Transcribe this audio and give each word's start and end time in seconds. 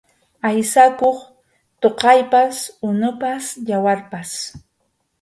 Aysakuq 0.47 1.19
thuqaypas, 1.81 2.55
unupas, 2.89 3.45
yawarpas. 3.69 4.29